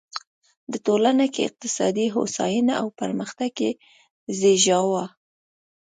د 0.71 0.73
ټولنه 0.85 1.25
کې 1.33 1.47
اقتصادي 1.49 2.07
هوساینه 2.15 2.73
او 2.81 2.87
پرمختګ 2.99 3.51
یې 3.65 3.71
زېږاوه. 4.39 5.05